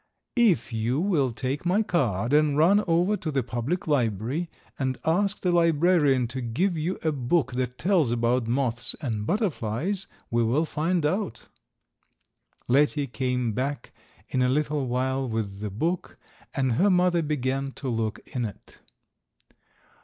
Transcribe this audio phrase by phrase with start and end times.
[0.39, 5.41] "If you will take my card and run over to the public library and ask
[5.41, 10.65] the librarian to give you a book that tells about moths and butterflies, we will
[10.65, 11.49] find out."
[12.67, 13.91] Letty came back
[14.27, 16.17] in a little while with the book
[16.55, 18.79] and her mother began to look in it.